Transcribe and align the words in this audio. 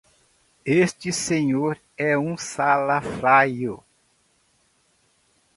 Este 0.65 1.11
senhor 1.13 1.79
é 1.95 2.17
um 2.17 2.35
salafrário! 2.35 3.83